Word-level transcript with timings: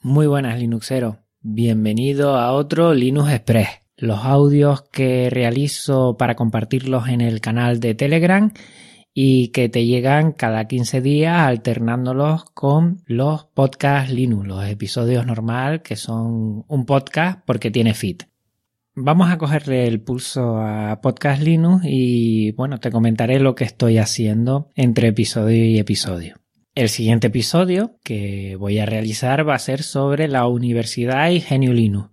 Muy 0.00 0.28
buenas 0.28 0.60
Linuxeros, 0.60 1.16
bienvenido 1.40 2.36
a 2.36 2.52
otro 2.52 2.94
Linux 2.94 3.32
Express. 3.32 3.68
Los 3.96 4.20
audios 4.24 4.82
que 4.92 5.28
realizo 5.28 6.16
para 6.16 6.36
compartirlos 6.36 7.08
en 7.08 7.20
el 7.20 7.40
canal 7.40 7.80
de 7.80 7.96
Telegram 7.96 8.52
y 9.12 9.48
que 9.48 9.68
te 9.68 9.86
llegan 9.86 10.30
cada 10.30 10.68
15 10.68 11.00
días 11.00 11.36
alternándolos 11.36 12.44
con 12.44 13.02
los 13.06 13.46
podcasts 13.46 14.12
Linux, 14.12 14.46
los 14.46 14.64
episodios 14.66 15.26
normal 15.26 15.82
que 15.82 15.96
son 15.96 16.64
un 16.68 16.86
podcast 16.86 17.40
porque 17.44 17.72
tiene 17.72 17.92
feed. 17.92 18.18
Vamos 18.94 19.32
a 19.32 19.38
cogerle 19.38 19.88
el 19.88 20.00
pulso 20.00 20.58
a 20.58 21.00
Podcast 21.00 21.42
Linux 21.42 21.84
y 21.84 22.52
bueno, 22.52 22.78
te 22.78 22.92
comentaré 22.92 23.40
lo 23.40 23.56
que 23.56 23.64
estoy 23.64 23.98
haciendo 23.98 24.70
entre 24.76 25.08
episodio 25.08 25.64
y 25.64 25.76
episodio. 25.76 26.36
El 26.78 26.90
siguiente 26.90 27.26
episodio 27.26 27.98
que 28.04 28.54
voy 28.54 28.78
a 28.78 28.86
realizar 28.86 29.48
va 29.48 29.56
a 29.56 29.58
ser 29.58 29.82
sobre 29.82 30.28
la 30.28 30.46
universidad 30.46 31.28
y 31.28 31.40
Genio. 31.40 32.12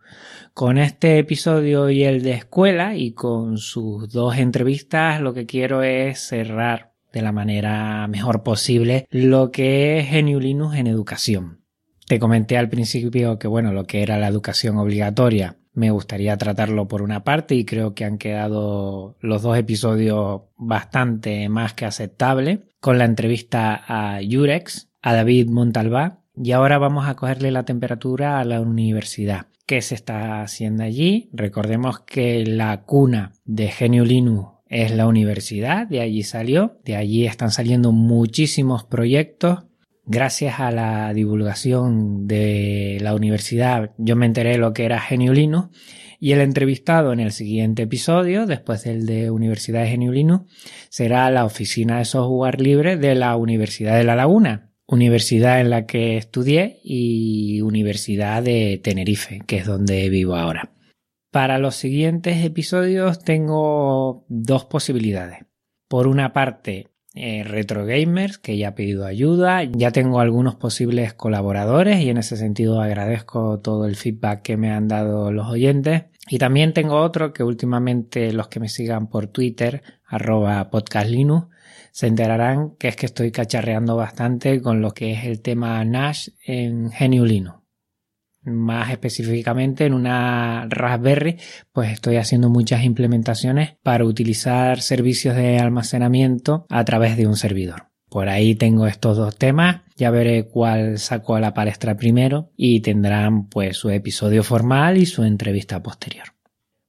Con 0.56 0.80
este 0.80 1.20
episodio 1.20 1.92
y 1.92 2.04
el 2.04 2.24
de 2.24 2.32
escuela 2.32 2.96
y 2.96 3.12
con 3.12 3.60
sus 3.60 4.12
dos 4.12 4.38
entrevistas 4.38 5.22
lo 5.22 5.36
que 5.36 5.46
quiero 5.46 5.84
es 5.84 6.18
cerrar 6.18 6.94
de 7.14 7.22
la 7.22 7.32
manera 7.32 8.08
mejor 8.08 8.42
posible 8.42 9.06
lo 9.12 9.52
que 9.52 10.00
es 10.00 10.08
Genio 10.08 10.42
en 10.42 10.88
educación. 10.88 11.62
Te 12.08 12.18
comenté 12.18 12.58
al 12.58 12.68
principio 12.68 13.38
que 13.38 13.48
bueno, 13.48 13.72
lo 13.72 13.84
que 13.84 14.02
era 14.02 14.18
la 14.18 14.30
educación 14.30 14.80
obligatoria 14.80 15.60
me 15.76 15.92
gustaría 15.92 16.38
tratarlo 16.38 16.88
por 16.88 17.02
una 17.02 17.24
parte 17.24 17.56
y 17.56 17.66
creo 17.66 17.94
que 17.94 18.06
han 18.06 18.18
quedado 18.18 19.16
los 19.20 19.42
dos 19.44 19.58
episodios 19.58 20.42
bastante 20.58 21.48
más 21.50 21.74
que 21.74 21.86
aceptables 21.86 22.60
con 22.80 22.98
la 22.98 23.06
entrevista 23.06 23.84
a 23.88 24.22
Yurex, 24.22 24.90
a 25.02 25.14
David 25.14 25.50
Montalbá 25.50 26.22
y 26.36 26.52
ahora 26.52 26.78
vamos 26.78 27.08
a 27.08 27.16
cogerle 27.16 27.52
la 27.52 27.64
temperatura 27.64 28.40
a 28.40 28.46
la 28.46 28.62
universidad. 28.62 29.48
¿Qué 29.66 29.82
se 29.82 29.96
está 29.96 30.42
haciendo 30.42 30.84
allí? 30.84 31.30
Recordemos 31.34 32.00
que 32.00 32.46
la 32.46 32.84
cuna 32.84 33.34
de 33.46 33.68
Genio 33.68 34.06
Linux 34.06 34.50
es 34.68 34.92
la 34.92 35.08
universidad, 35.08 35.88
de 35.88 36.02
allí 36.02 36.24
salió, 36.24 36.80
de 36.84 36.96
allí 36.96 37.26
están 37.26 37.52
saliendo 37.52 37.92
muchísimos 37.92 38.84
proyectos 38.84 39.64
gracias 40.06 40.60
a 40.60 40.72
la 40.72 41.14
divulgación 41.14 42.28
de 42.28 42.98
la 43.02 43.16
universidad, 43.16 43.92
yo 43.98 44.16
me 44.16 44.26
enteré 44.26 44.58
lo 44.58 44.74
que 44.74 44.86
era 44.86 45.00
Geniulino 45.00 45.72
y 46.20 46.32
el 46.32 46.42
entrevistado 46.42 47.14
en 47.14 47.20
el 47.20 47.32
siguiente 47.32 47.84
episodio, 47.84 48.46
después 48.46 48.84
del 48.84 49.06
de 49.06 49.30
Universidad 49.30 49.82
de 49.82 49.90
Geniulino, 49.90 50.48
será 50.90 51.30
la 51.30 51.46
oficina 51.46 52.00
de 52.00 52.06
software 52.06 52.62
libre 52.62 52.98
de 52.98 53.16
la 53.16 53.36
Universidad 53.36 53.98
de 53.98 54.04
La 54.04 54.16
Laguna, 54.16 54.72
universidad 54.88 55.60
en 55.60 55.70
la 55.70 55.86
que 55.86 56.18
estudié 56.18 56.80
y 56.84 57.62
Universidad 57.62 58.44
de 58.44 58.80
Tenerife, 58.84 59.42
que 59.46 59.58
es 59.58 59.66
donde 59.66 60.10
vivo 60.10 60.36
ahora. 60.36 60.72
Para 61.32 61.58
los 61.58 61.76
siguientes 61.76 62.46
episodios 62.46 63.20
tengo 63.20 64.26
dos 64.30 64.66
posibilidades. 64.66 65.46
Por 65.88 66.08
una 66.08 66.34
parte, 66.34 66.88
eh, 67.16 67.44
Retro 67.44 67.86
Gamers, 67.86 68.38
que 68.38 68.58
ya 68.58 68.70
ha 68.70 68.76
pedido 68.76 69.06
ayuda. 69.06 69.64
Ya 69.64 69.92
tengo 69.92 70.20
algunos 70.20 70.56
posibles 70.56 71.14
colaboradores 71.14 72.02
y 72.02 72.10
en 72.10 72.18
ese 72.18 72.38
sentido 72.38 72.82
agradezco 72.82 73.60
todo 73.60 73.86
el 73.86 73.96
feedback 73.96 74.42
que 74.42 74.58
me 74.58 74.72
han 74.72 74.88
dado 74.88 75.32
los 75.32 75.48
oyentes. 75.48 76.04
Y 76.28 76.38
también 76.38 76.74
tengo 76.74 77.02
otro 77.02 77.34
que 77.34 77.44
últimamente 77.44 78.34
los 78.34 78.48
que 78.48 78.60
me 78.60 78.70
sigan 78.70 79.08
por 79.08 79.28
Twitter, 79.28 79.84
arroba 80.06 80.70
podcastlinux, 80.70 81.48
se 81.92 82.08
enterarán 82.08 82.72
que 82.78 82.90
es 82.90 82.96
que 82.96 83.06
estoy 83.06 83.32
cacharreando 83.32 83.96
bastante 83.96 84.62
con 84.62 84.82
lo 84.82 84.92
que 84.92 85.14
es 85.14 85.26
el 85.26 85.42
tema 85.42 85.84
Nash 85.86 86.30
en 86.46 86.90
GNU 86.90 87.26
Linux 87.26 87.65
más 88.46 88.92
específicamente 88.92 89.86
en 89.86 89.94
una 89.94 90.68
Raspberry, 90.70 91.38
pues 91.72 91.92
estoy 91.92 92.18
haciendo 92.18 92.50
muchas 92.50 92.84
implementaciones 92.84 93.76
para 93.84 94.06
utilizar 94.06 94.82
servicios 94.82 95.36
de 95.36 95.60
almacenamiento 95.60 96.66
a 96.70 96.84
través 96.86 97.18
de 97.18 97.28
un 97.28 97.36
servidor. 97.36 97.88
Por 98.10 98.30
ahí 98.30 98.56
tengo 98.56 98.88
estos 98.88 99.18
dos 99.18 99.36
temas, 99.36 99.82
ya 99.98 100.10
veré 100.10 100.48
cuál 100.48 101.00
saco 101.00 101.36
a 101.36 101.40
la 101.40 101.54
palestra 101.54 101.98
primero 101.98 102.52
y 102.56 102.82
tendrán 102.82 103.50
pues 103.50 103.78
su 103.78 103.90
episodio 103.90 104.44
formal 104.44 104.98
y 104.98 105.06
su 105.06 105.24
entrevista 105.24 105.82
posterior. 105.84 106.28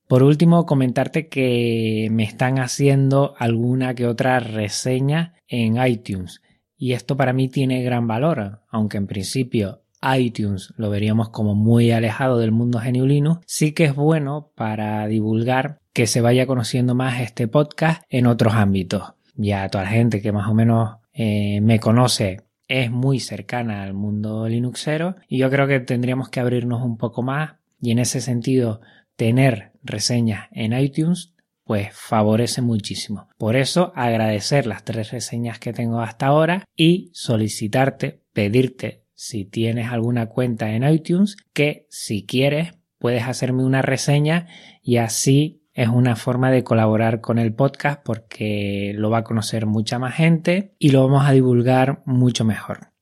Por 0.06 0.22
último, 0.22 0.66
comentarte 0.66 1.26
que 1.26 2.08
me 2.12 2.22
están 2.22 2.60
haciendo 2.60 3.34
alguna 3.38 3.94
que 3.94 4.06
otra 4.06 4.38
reseña 4.38 5.34
en 5.48 5.84
iTunes 5.84 6.42
y 6.78 6.92
esto 6.92 7.16
para 7.16 7.32
mí 7.32 7.48
tiene 7.48 7.82
gran 7.82 8.06
valor, 8.06 8.60
aunque 8.68 8.98
en 8.98 9.06
principio 9.06 9.82
iTunes 10.16 10.72
lo 10.76 10.90
veríamos 10.90 11.30
como 11.30 11.54
muy 11.54 11.90
alejado 11.90 12.38
del 12.38 12.52
mundo 12.52 12.78
geniulino, 12.78 13.40
sí 13.46 13.72
que 13.72 13.84
es 13.84 13.94
bueno 13.94 14.52
para 14.54 15.06
divulgar 15.06 15.78
que 15.92 16.06
se 16.06 16.20
vaya 16.20 16.46
conociendo 16.46 16.94
más 16.94 17.20
este 17.20 17.48
podcast 17.48 18.02
en 18.08 18.26
otros 18.26 18.54
ámbitos. 18.54 19.14
Ya 19.34 19.68
toda 19.68 19.84
la 19.84 19.90
gente 19.90 20.20
que 20.20 20.32
más 20.32 20.48
o 20.48 20.54
menos 20.54 20.96
eh, 21.12 21.60
me 21.62 21.80
conoce 21.80 22.42
es 22.68 22.90
muy 22.90 23.20
cercana 23.20 23.82
al 23.82 23.94
mundo 23.94 24.48
linuxero 24.48 25.16
y 25.28 25.38
yo 25.38 25.50
creo 25.50 25.66
que 25.66 25.80
tendríamos 25.80 26.28
que 26.28 26.40
abrirnos 26.40 26.82
un 26.82 26.96
poco 26.96 27.22
más 27.22 27.54
y 27.80 27.92
en 27.92 27.98
ese 27.98 28.20
sentido 28.20 28.80
tener 29.16 29.72
reseñas 29.82 30.48
en 30.52 30.72
iTunes 30.72 31.34
pues 31.64 31.88
favorece 31.92 32.62
muchísimo. 32.62 33.28
Por 33.38 33.56
eso 33.56 33.92
agradecer 33.96 34.66
las 34.66 34.84
tres 34.84 35.10
reseñas 35.10 35.58
que 35.58 35.72
tengo 35.72 36.00
hasta 36.00 36.26
ahora 36.26 36.64
y 36.76 37.10
solicitarte, 37.12 38.22
pedirte 38.32 39.05
si 39.16 39.44
tienes 39.44 39.90
alguna 39.90 40.26
cuenta 40.26 40.70
en 40.72 40.88
iTunes, 40.88 41.36
que 41.52 41.86
si 41.90 42.24
quieres 42.24 42.74
puedes 42.98 43.24
hacerme 43.24 43.64
una 43.64 43.82
reseña 43.82 44.46
y 44.82 44.98
así 44.98 45.62
es 45.74 45.88
una 45.88 46.16
forma 46.16 46.50
de 46.50 46.64
colaborar 46.64 47.20
con 47.20 47.38
el 47.38 47.54
podcast 47.54 48.00
porque 48.04 48.92
lo 48.94 49.10
va 49.10 49.18
a 49.18 49.24
conocer 49.24 49.66
mucha 49.66 49.98
más 49.98 50.14
gente 50.14 50.74
y 50.78 50.90
lo 50.90 51.02
vamos 51.02 51.26
a 51.26 51.32
divulgar 51.32 52.02
mucho 52.06 52.44
mejor. 52.44 52.92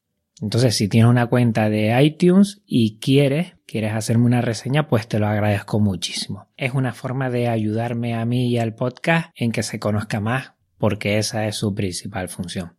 Entonces, 0.40 0.74
si 0.74 0.88
tienes 0.88 1.08
una 1.08 1.26
cuenta 1.26 1.70
de 1.70 2.02
iTunes 2.02 2.62
y 2.66 2.98
quieres, 2.98 3.54
quieres 3.66 3.92
hacerme 3.94 4.26
una 4.26 4.40
reseña, 4.40 4.88
pues 4.88 5.06
te 5.06 5.18
lo 5.18 5.26
agradezco 5.28 5.78
muchísimo. 5.78 6.48
Es 6.56 6.74
una 6.74 6.92
forma 6.92 7.30
de 7.30 7.48
ayudarme 7.48 8.14
a 8.14 8.24
mí 8.24 8.48
y 8.48 8.58
al 8.58 8.74
podcast 8.74 9.30
en 9.36 9.52
que 9.52 9.62
se 9.62 9.78
conozca 9.78 10.20
más, 10.20 10.52
porque 10.76 11.18
esa 11.18 11.46
es 11.46 11.56
su 11.56 11.74
principal 11.74 12.28
función. 12.28 12.76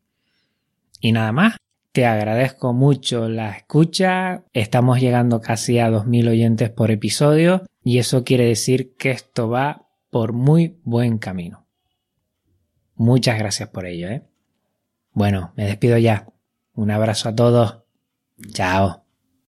Y 0.99 1.13
nada 1.13 1.31
más, 1.31 1.55
te 1.95 2.05
agradezco 2.05 2.73
mucho 2.73 3.29
la 3.29 3.51
escucha. 3.51 4.43
Estamos 4.51 4.99
llegando 4.99 5.39
casi 5.39 5.79
a 5.79 5.89
2.000 5.89 6.27
oyentes 6.27 6.69
por 6.69 6.91
episodio 6.91 7.63
y 7.85 7.99
eso 7.99 8.25
quiere 8.25 8.43
decir 8.43 8.97
que 8.97 9.11
esto 9.11 9.47
va 9.47 9.87
por 10.09 10.33
muy 10.33 10.77
buen 10.83 11.19
camino. 11.19 11.65
Muchas 12.95 13.39
gracias 13.39 13.69
por 13.69 13.85
ello. 13.85 14.09
¿eh? 14.09 14.23
Bueno, 15.13 15.53
me 15.55 15.67
despido 15.67 15.97
ya. 15.97 16.27
Un 16.73 16.91
abrazo 16.91 17.29
a 17.29 17.35
todos. 17.35 17.83
Chao. 18.51 19.04